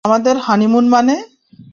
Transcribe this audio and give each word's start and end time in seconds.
আমাদের 0.05 0.35
হানিমুন 0.37 0.85
মানে? 0.89 1.15